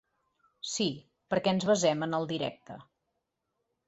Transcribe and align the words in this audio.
Sí, 0.69 0.87
perquè 1.33 1.53
ens 1.55 1.67
basem 1.71 2.01
en 2.05 2.15
el 2.21 2.25
directe. 2.31 2.79